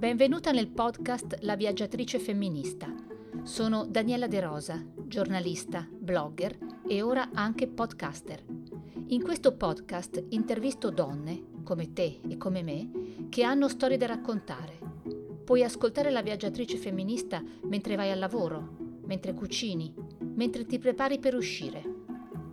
[0.00, 2.90] Benvenuta nel podcast La viaggiatrice femminista.
[3.42, 6.56] Sono Daniela De Rosa, giornalista, blogger
[6.88, 8.42] e ora anche podcaster.
[9.08, 14.78] In questo podcast intervisto donne, come te e come me, che hanno storie da raccontare.
[15.44, 19.94] Puoi ascoltare La viaggiatrice femminista mentre vai al lavoro, mentre cucini,
[20.32, 21.84] mentre ti prepari per uscire.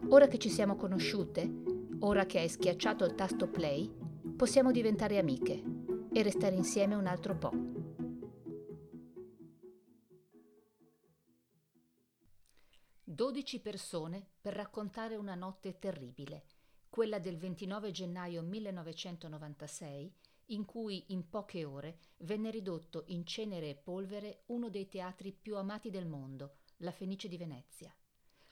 [0.09, 1.50] Ora che ci siamo conosciute,
[2.00, 3.89] ora che hai schiacciato il tasto play,
[4.36, 5.77] possiamo diventare amiche
[6.18, 7.52] e restare insieme un altro po'.
[13.03, 16.45] Dodici persone per raccontare una notte terribile,
[16.89, 20.11] quella del 29 gennaio 1996,
[20.45, 25.55] in cui in poche ore venne ridotto in cenere e polvere uno dei teatri più
[25.55, 27.95] amati del mondo, la Fenice di Venezia.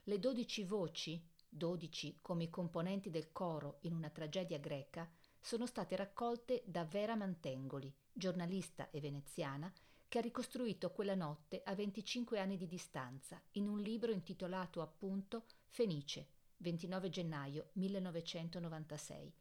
[0.03, 5.09] Le dodici voci, dodici come i componenti del coro in una tragedia greca,
[5.45, 9.71] sono state raccolte da Vera Mantengoli, giornalista e veneziana,
[10.07, 15.45] che ha ricostruito quella notte a 25 anni di distanza in un libro intitolato appunto
[15.67, 19.33] Fenice, 29 gennaio 1996,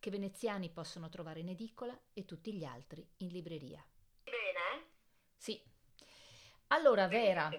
[0.00, 3.86] che veneziani possono trovare in edicola e tutti gli altri in libreria.
[4.24, 4.86] Bene?
[5.36, 5.62] Sì.
[6.68, 7.50] Allora, Vera,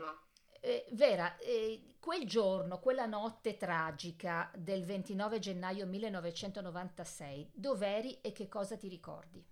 [0.64, 8.48] eh, Vera, eh, quel giorno, quella notte tragica del 29 gennaio 1996, dov'eri e che
[8.48, 9.44] cosa ti ricordi?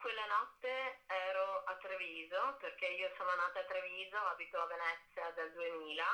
[0.00, 5.52] Quella notte ero a Treviso, perché io sono nata a Treviso, abito a Venezia dal
[5.52, 6.04] 2000,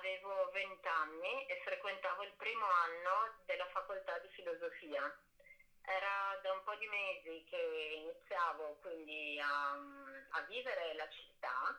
[0.00, 5.12] avevo 20 anni e frequentavo il primo anno della facoltà di filosofia.
[5.90, 7.58] Era da un po' di mesi che
[7.98, 11.76] iniziavo quindi a, a vivere la città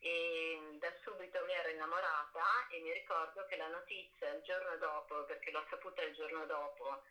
[0.00, 5.22] e da subito mi ero innamorata e mi ricordo che la notizia il giorno dopo,
[5.26, 7.02] perché l'ho saputa il giorno dopo,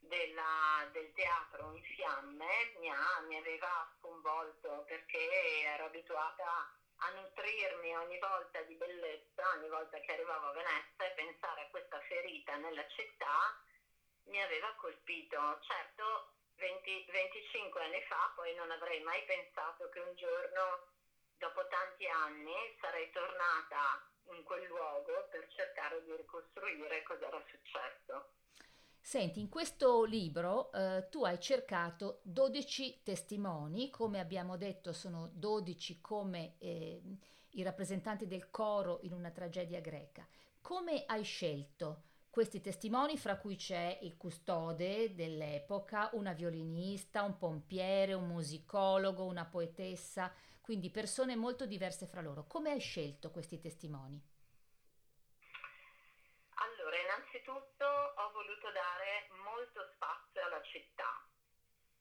[0.00, 7.96] della, del teatro in fiamme mi, ha, mi aveva sconvolto perché ero abituata a nutrirmi
[7.96, 12.56] ogni volta di bellezza, ogni volta che arrivavo a Venezia e pensare a questa ferita
[12.56, 13.56] nella città
[14.24, 15.38] mi aveva colpito.
[15.60, 20.92] Certo, 20, 25 anni fa poi non avrei mai pensato che un giorno,
[21.38, 24.04] dopo tanti anni, sarei tornata
[24.36, 28.38] in quel luogo per cercare di ricostruire cosa era successo.
[29.00, 36.00] Senti, in questo libro eh, tu hai cercato 12 testimoni, come abbiamo detto sono 12
[36.00, 37.00] come eh,
[37.52, 40.26] i rappresentanti del coro in una tragedia greca.
[40.60, 48.14] Come hai scelto questi testimoni, fra cui c'è il custode dell'epoca, una violinista, un pompiere,
[48.14, 52.46] un musicologo, una poetessa, quindi persone molto diverse fra loro.
[52.46, 54.22] Come hai scelto questi testimoni?
[56.54, 61.26] Allora, innanzitutto ho voluto dare molto spazio alla città.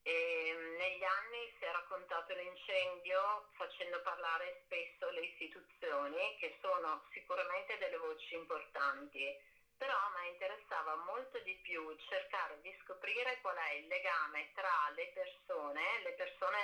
[0.04, 7.02] E mm, negli anni si è raccontato l'incendio facendo parlare spesso le istituzioni, che sono
[7.14, 13.56] sicuramente delle voci importanti però a me interessava molto di più cercare di scoprire qual
[13.56, 16.60] è il legame tra le persone, le persone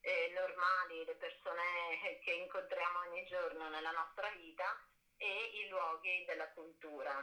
[0.00, 4.66] eh, normali, le persone che incontriamo ogni giorno nella nostra vita
[5.16, 5.30] e
[5.62, 7.14] i luoghi della cultura.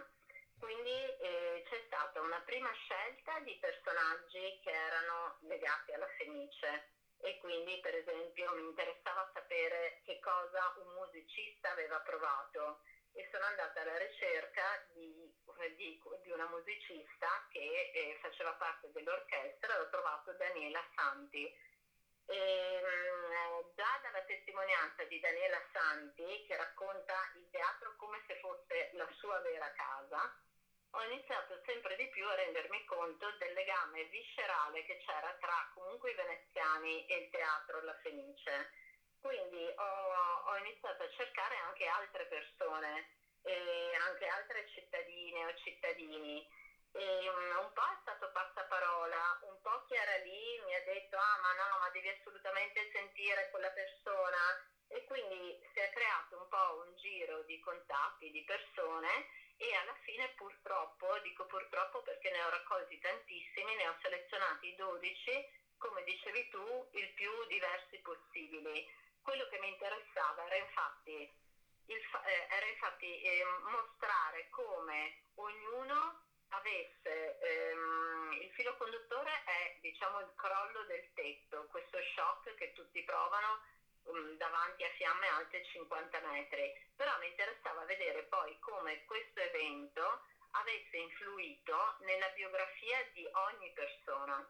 [0.57, 7.37] Quindi eh, c'è stata una prima scelta di personaggi che erano legati alla Fenice e
[7.39, 12.79] quindi per esempio mi interessava sapere che cosa un musicista aveva provato
[13.15, 15.24] e sono andata alla ricerca di,
[15.75, 21.45] di, di una musicista che eh, faceva parte dell'orchestra ho trovato Daniela Santi.
[22.27, 28.89] E, mh, già dalla testimonianza di Daniela Santi, che racconta il teatro come se fosse
[28.93, 30.33] la sua vera casa,
[30.91, 36.11] ho iniziato sempre di più a rendermi conto del legame viscerale che c'era tra comunque
[36.11, 38.83] i veneziani e il teatro La Fenice
[39.25, 39.89] quindi ho,
[40.45, 43.09] ho iniziato a cercare anche altre persone,
[43.45, 46.45] eh, anche altre cittadine o cittadini.
[46.91, 51.17] E um, un po' è stato passaparola, un po' chi era lì mi ha detto
[51.17, 54.39] ah ma no, ma devi assolutamente sentire quella persona
[54.87, 59.27] e quindi si è creato un po' un giro di contatti, di persone
[59.57, 65.75] e alla fine purtroppo, dico purtroppo perché ne ho raccolti tantissimi, ne ho selezionati 12,
[65.77, 68.87] come dicevi tu, il più diversi possibili
[69.25, 71.33] quello che mi interessava era infatti,
[71.87, 80.19] il, eh, era infatti eh, mostrare come ognuno avesse ehm, il filo conduttore è diciamo
[80.19, 83.61] il crollo del tetto, questo shock che tutti provano
[84.03, 90.23] um, davanti a fiamme alte 50 metri, però mi interessava vedere poi come questo evento
[90.51, 94.47] avesse influito nella biografia di ogni persona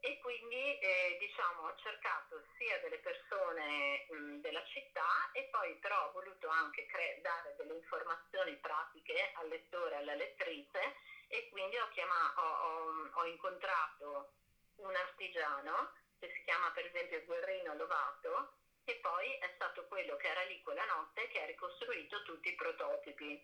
[0.00, 6.06] e quindi eh, diciamo, ho cercato sia delle persone mh, della città e poi però
[6.06, 10.94] ho voluto anche cre- dare delle informazioni pratiche al lettore e alla lettrice
[11.26, 14.30] e quindi ho, chiamato, ho, ho, ho incontrato
[14.76, 18.52] un artigiano che si chiama per esempio Guerrino Lovato
[18.88, 22.54] che poi è stato quello che era lì quella notte che ha ricostruito tutti i
[22.54, 23.38] prototipi.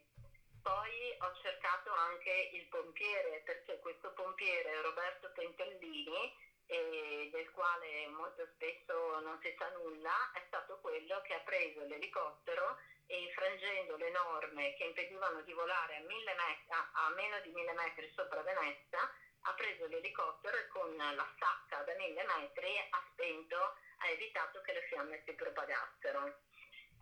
[0.62, 6.32] Poi ho cercato anche il pompiere, perché questo pompiere, Roberto Pentellini,
[6.66, 12.78] del quale molto spesso non si sa nulla, è stato quello che ha preso l'elicottero
[13.06, 16.32] e infrangendo le norme che impedivano di volare a, metri,
[16.70, 19.00] a meno di mille metri sopra Venezia,
[19.46, 24.72] ha preso l'elicottero e con la sacca da mille metri ha spento, ha evitato che
[24.72, 26.38] le fiamme si propagassero.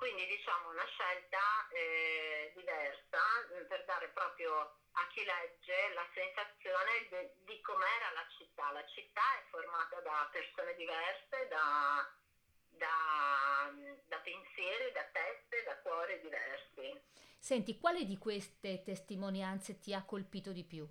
[0.03, 1.39] Quindi diciamo una scelta
[1.71, 3.23] eh, diversa
[3.55, 8.73] mm, per dare proprio a chi legge la sensazione de, di com'era la città.
[8.73, 12.11] La città è formata da persone diverse, da,
[12.71, 13.71] da,
[14.09, 17.01] da pensieri, da teste, da cuori diversi.
[17.39, 20.85] Senti, quale di queste testimonianze ti ha colpito di più?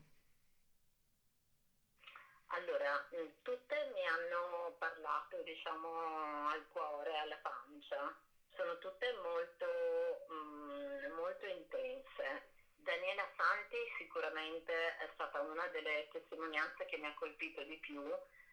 [2.46, 11.14] Allora, mm, tutte mi hanno parlato, diciamo, al cuore, alla pancia sono tutte molto, mm,
[11.14, 12.50] molto intense.
[12.76, 18.04] Daniela Santi sicuramente è stata una delle testimonianze che mi ha colpito di più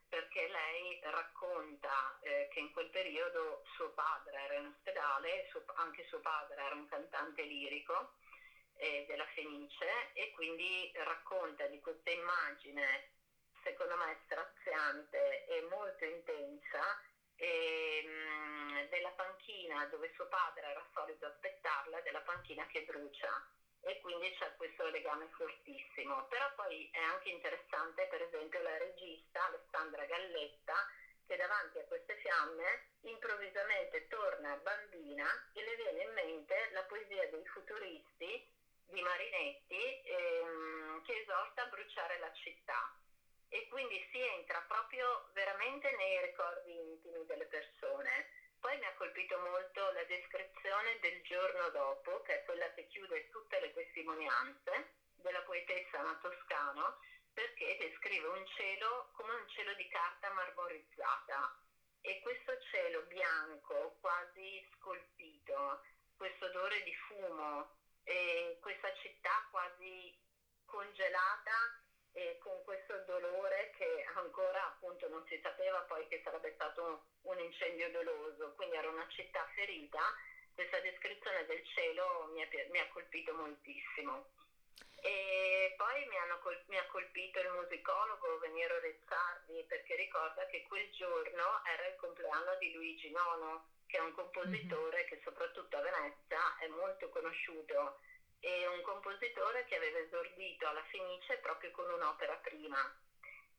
[0.09, 6.05] perché lei racconta eh, che in quel periodo suo padre era in ospedale, suo, anche
[6.09, 8.15] suo padre era un cantante lirico
[8.77, 13.11] eh, della Fenice e quindi racconta di questa immagine
[13.63, 17.01] secondo me straziante e molto intensa
[17.37, 23.33] e, mh, della panchina dove suo padre era solito aspettarla, della panchina che brucia
[23.81, 26.27] e quindi c'è questo legame fortissimo.
[26.29, 30.87] Però poi è anche interessante per esempio la regista Alessandra Galletta
[31.27, 37.29] che davanti a queste fiamme improvvisamente torna bambina e le viene in mente la poesia
[37.29, 38.47] dei futuristi
[38.87, 42.91] di Marinetti ehm, che esorta a bruciare la città
[43.49, 48.29] e quindi si entra proprio veramente nei ricordi intimi delle persone.
[48.61, 53.29] Poi mi ha colpito molto la descrizione del giorno dopo, che è quella che chiude
[53.31, 56.99] tutte le testimonianze della poetessa Anna Toscano,
[57.33, 61.57] perché descrive un cielo come un cielo di carta marmorizzata.
[62.01, 65.83] E questo cielo bianco, quasi scolpito,
[66.17, 70.17] questo odore di fumo e questa città quasi
[70.65, 71.83] congelata
[72.41, 72.78] con questo
[73.19, 78.77] dolore che ancora appunto non si sapeva poi che sarebbe stato un incendio doloso, quindi
[78.77, 80.01] era una città ferita,
[80.55, 84.27] questa descrizione del cielo mi ha, mi ha colpito moltissimo.
[85.01, 90.91] E poi mi, col- mi, ha colpito il musicologo Veniero Rezzardi perché ricorda che quel
[90.91, 95.09] giorno era il compleanno di Luigi Nono, che è un compositore mm-hmm.
[95.09, 98.01] che soprattutto a Venezia è molto conosciuto
[98.41, 102.79] e un compositore che aveva esordito alla Fenice proprio con un'opera prima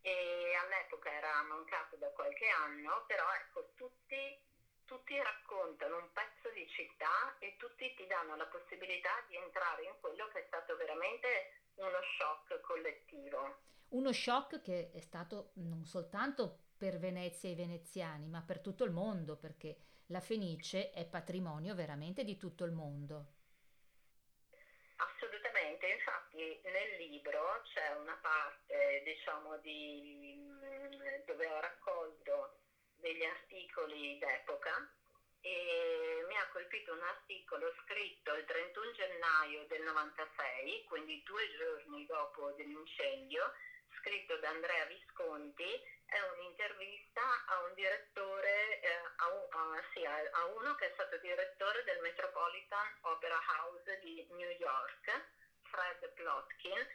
[0.01, 4.39] e all'epoca era mancato da qualche anno, però ecco tutti,
[4.85, 9.93] tutti raccontano un pezzo di città e tutti ti danno la possibilità di entrare in
[9.99, 13.67] quello che è stato veramente uno shock collettivo.
[13.89, 18.85] Uno shock che è stato non soltanto per Venezia e i veneziani, ma per tutto
[18.85, 19.75] il mondo, perché
[20.07, 23.37] la Fenice è patrimonio veramente di tutto il mondo
[25.99, 32.57] infatti nel libro c'è una parte diciamo di, mm, dove ho raccolto
[32.97, 34.89] degli articoli d'epoca
[35.41, 42.05] e mi ha colpito un articolo scritto il 31 gennaio del 96, quindi due giorni
[42.05, 43.53] dopo dell'incendio,
[43.99, 45.69] scritto da Andrea Visconti,
[46.05, 48.48] è un'intervista a un direttore,
[50.05, 55.05] a, sì, a uno che è stato direttore del Metropolitan Opera House di New York
[55.63, 56.87] Fred Plotkin,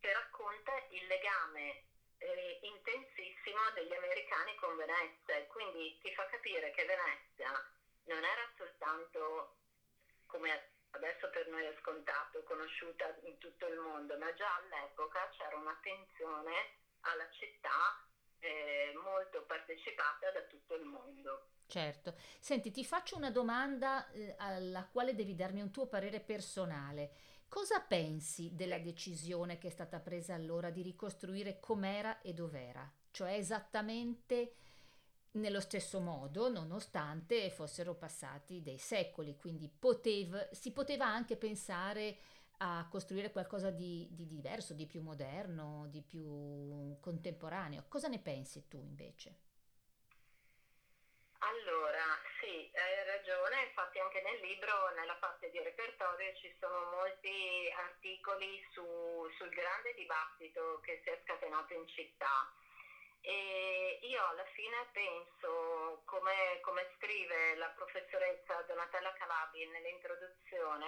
[0.00, 1.84] che racconta il legame
[2.18, 5.36] eh, intensissimo degli americani con Venezia.
[5.36, 7.50] E quindi ti fa capire che Venezia
[8.04, 9.56] non era soltanto
[10.26, 15.56] come adesso per noi è scontato, conosciuta in tutto il mondo, ma già all'epoca c'era
[15.56, 17.57] un'attenzione alla città
[19.02, 21.46] molto partecipata da tutto il mondo.
[21.66, 22.14] Certo.
[22.40, 27.10] Senti, ti faccio una domanda eh, alla quale devi darmi un tuo parere personale.
[27.48, 32.90] Cosa pensi della decisione che è stata presa allora di ricostruire com'era e dov'era?
[33.10, 34.54] Cioè esattamente
[35.32, 42.16] nello stesso modo, nonostante fossero passati dei secoli, quindi poteva, si poteva anche pensare
[42.58, 47.84] a costruire qualcosa di, di diverso, di più moderno, di più contemporaneo.
[47.88, 49.46] Cosa ne pensi tu invece?
[51.38, 57.70] Allora, sì, hai ragione, infatti anche nel libro, nella parte di repertorio, ci sono molti
[57.70, 58.82] articoli su,
[59.38, 62.52] sul grande dibattito che si è scatenato in città.
[63.20, 70.86] E io alla fine penso, come, come scrive la professoressa Donatella Calabi nell'introduzione,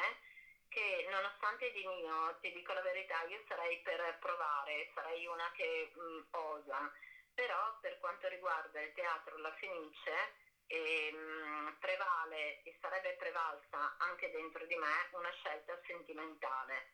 [0.71, 5.91] che nonostante di mio, ti dico la verità, io sarei per provare, sarei una che
[5.93, 6.91] mh, mm, osa,
[7.35, 10.33] però per quanto riguarda il teatro La Fenice
[10.67, 16.87] ehm, prevale e sarebbe prevalsa anche dentro di me una scelta sentimentale,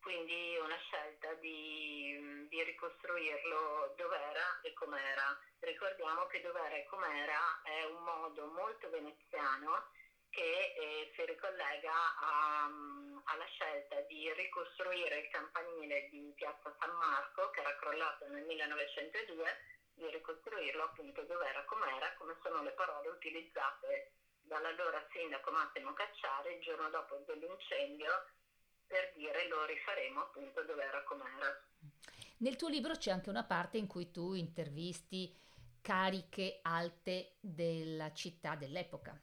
[0.00, 5.36] quindi una scelta di, di ricostruirlo dov'era e com'era.
[5.60, 9.84] Ricordiamo che dov'era e com'era è un modo molto veneziano
[10.30, 12.64] che eh, si ricollega a,
[13.24, 19.44] alla scelta di ricostruire il campanile di Piazza San Marco che era crollato nel 1902
[19.94, 26.62] di ricostruirlo appunto dov'era com'era, come sono le parole utilizzate dall'allora sindaco Massimo Cacciari il
[26.62, 28.10] giorno dopo dell'incendio
[28.86, 31.62] per dire lo rifaremo appunto dov'era com'era.
[32.38, 35.36] Nel tuo libro c'è anche una parte in cui tu intervisti
[35.82, 39.18] cariche alte della città dell'epoca.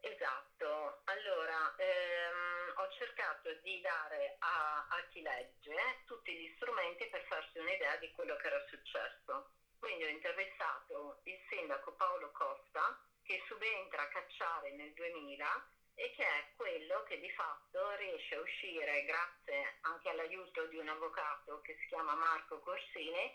[0.00, 7.24] Esatto, allora ehm, ho cercato di dare a, a, chi legge tutti gli strumenti per
[7.26, 9.52] farsi un'idea di quello che era successo.
[9.78, 16.24] Quindi ho intervistato il sindaco Paolo Costa che subentra a Cacciare nel 2000 e che
[16.24, 21.76] è quello che di fatto riesce a uscire, grazie anche all'aiuto di un avvocato che
[21.80, 23.32] si chiama Marco Corsini,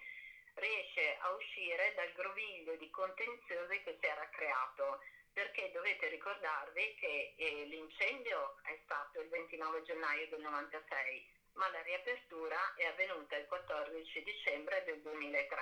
[0.55, 4.99] riesce a uscire dal groviglio di contenziosi che si era creato
[5.33, 11.81] perché dovete ricordarvi che eh, l'incendio è stato il 29 gennaio del 96, ma la
[11.81, 15.61] riapertura è avvenuta il 14 dicembre del 2003.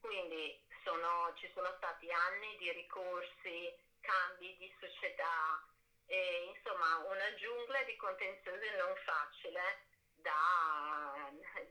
[0.00, 5.66] Quindi sono, ci sono stati anni di ricorsi, cambi di società,
[6.06, 11.30] e, insomma una giungla di contenziosi non facile da,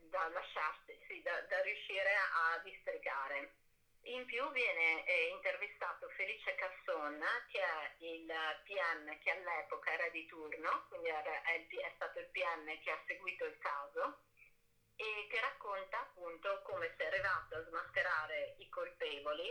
[0.10, 3.54] da lasciarsi, sì, da, da riuscire a districare.
[4.04, 8.26] In più viene eh, intervistato Felice Casson, che è il
[8.64, 13.00] PM che all'epoca era di turno, quindi era, è, è stato il PM che ha
[13.06, 14.24] seguito il caso
[14.96, 19.50] e che racconta appunto come si è arrivato a smascherare i colpevoli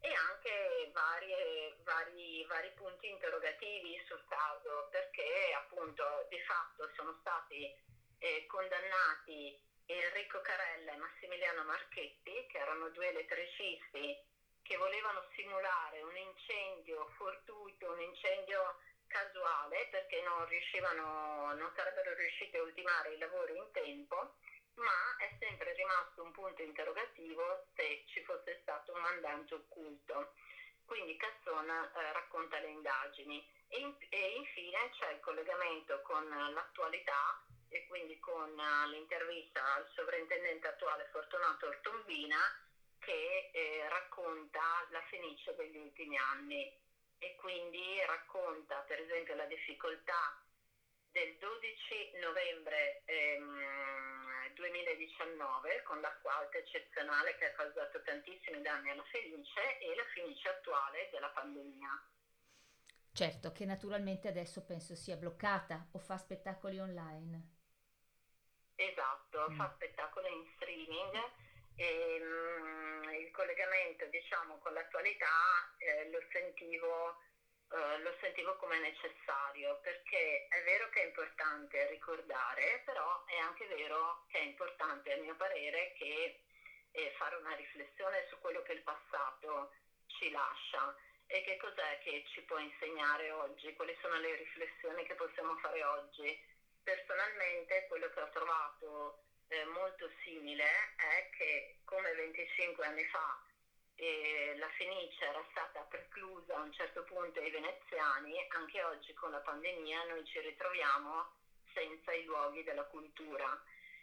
[0.00, 7.74] e anche varie, vari, vari punti interrogativi sul caso, perché appunto di fatto sono stati
[8.18, 14.18] eh, condannati Enrico Carella e Massimiliano Marchetti, che erano due elettricisti
[14.62, 20.44] che volevano simulare un incendio fortuito, un incendio casuale, perché non
[21.54, 24.34] non sarebbero riusciti a ultimare i lavori in tempo,
[24.74, 30.34] ma è sempre rimasto un punto interrogativo se ci fosse stato un mandante occulto.
[30.84, 37.45] Quindi Cassona eh, racconta le indagini e, in, e infine c'è il collegamento con l'attualità
[37.68, 42.38] e quindi con uh, l'intervista al sovrintendente attuale Fortunato Ortombina
[42.98, 46.72] che eh, racconta la Fenice degli ultimi anni
[47.18, 50.42] e quindi racconta per esempio la difficoltà
[51.12, 59.04] del 12 novembre ehm, 2019 con l'acqua alta eccezionale che ha causato tantissimi danni alla
[59.04, 61.88] Fenice e la Fenice attuale della pandemia.
[63.12, 67.55] Certo, che naturalmente adesso penso sia bloccata o fa spettacoli online.
[68.76, 69.56] Esatto, mm.
[69.56, 71.30] fa spettacoli in streaming
[71.76, 77.20] e um, il collegamento diciamo con l'attualità eh, lo, sentivo,
[77.72, 83.66] eh, lo sentivo come necessario perché è vero che è importante ricordare, però è anche
[83.66, 86.40] vero che è importante a mio parere che
[86.92, 89.72] eh, fare una riflessione su quello che il passato
[90.06, 90.94] ci lascia.
[91.28, 95.82] E che cos'è che ci può insegnare oggi, quali sono le riflessioni che possiamo fare
[95.82, 96.40] oggi
[96.86, 100.62] Personalmente quello che ho trovato eh, molto simile
[100.94, 103.42] è che come 25 anni fa
[103.96, 109.32] eh, la Fenice era stata preclusa a un certo punto ai veneziani, anche oggi con
[109.32, 111.26] la pandemia noi ci ritroviamo
[111.74, 113.50] senza i luoghi della cultura.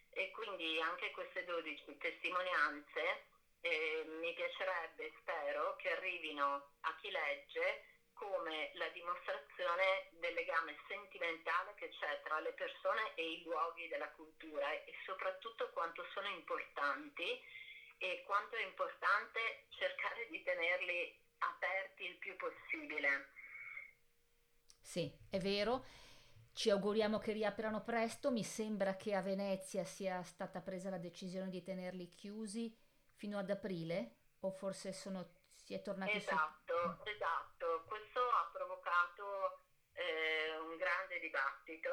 [0.10, 3.28] E quindi anche queste 12 testimonianze
[3.62, 11.74] eh, mi piacerebbe, spero, che arrivino a chi legge come la dimostrazione del legame sentimentale
[11.75, 17.39] che c'è tra le persone e i luoghi della cultura e soprattutto quanto sono importanti
[17.98, 23.32] e quanto è importante cercare di tenerli aperti il più possibile.
[24.82, 25.86] Sì, è vero.
[26.53, 31.50] ci auguriamo che riaprano presto, mi sembra che a Venezia sia stata presa la decisione
[31.50, 32.72] di tenerli chiusi
[33.15, 35.27] fino ad aprile o forse sono,
[35.63, 37.10] si è tornati esatto, su...
[37.10, 39.62] Esatto, questo ha provocato
[39.93, 41.89] eh, un grande dibattito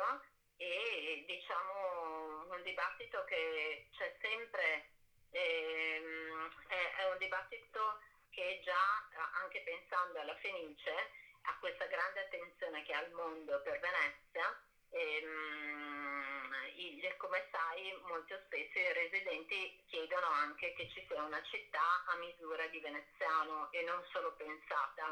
[0.57, 4.91] e diciamo un dibattito che c'è sempre,
[5.31, 8.01] ehm, è, è un dibattito
[8.31, 9.09] che già
[9.43, 11.11] anche pensando alla Fenice
[11.43, 18.37] a questa grande attenzione che ha il mondo per Venezia, ehm, il, come sai molto
[18.47, 19.80] spesso i residenti
[20.11, 21.79] chiedono anche che ci sia una città
[22.11, 25.07] a misura di veneziano e non solo pensata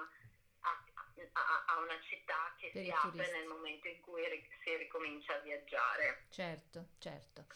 [0.61, 0.85] a,
[1.33, 4.23] a, a una città che si apre nel momento in cui
[4.65, 6.27] si ricomincia a viaggiare.
[6.31, 7.47] Certo, certo.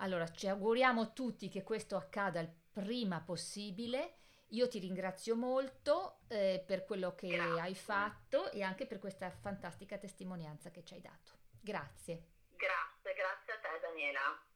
[0.00, 4.16] Allora ci auguriamo tutti che questo accada il prima possibile
[4.52, 7.60] io ti ringrazio molto eh, per quello che Grazie.
[7.60, 11.32] hai fatto e anche per questa fantastica testimonianza che ci hai dato.
[11.60, 12.22] Grazie.
[12.56, 14.47] Grazie, grazie a te Daniela.